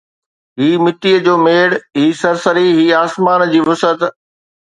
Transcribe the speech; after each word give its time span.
هي 0.59 0.69
مٽيءَ 0.83 1.19
جو 1.27 1.35
ميڙ، 1.47 1.69
هي 1.99 2.07
سرسري، 2.23 2.65
هي 2.79 2.87
آسمان 3.03 3.47
جي 3.53 3.61
وسعت 3.71 4.09